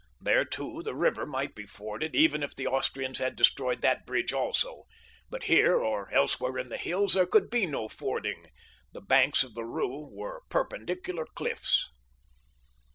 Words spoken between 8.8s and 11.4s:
banks of the Ru were perpendicular